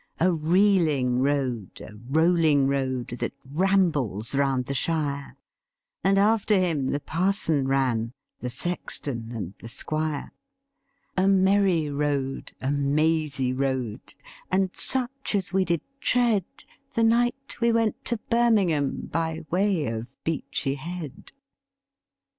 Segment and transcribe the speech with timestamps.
[0.19, 5.37] A reeling road, a rolling road, that rambles round the shire,
[6.03, 10.31] And after him the parson ran, the sexton and the squire;
[11.15, 14.15] A merry road, a mazy road,
[14.49, 16.45] and such as we did tread
[16.95, 21.31] The night we went to Birmingham by way of Beachy Head.